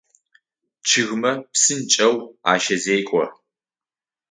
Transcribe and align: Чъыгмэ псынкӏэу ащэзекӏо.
Чъыгмэ 0.87 1.31
псынкӏэу 1.51 2.15
ащэзекӏо. 2.51 3.23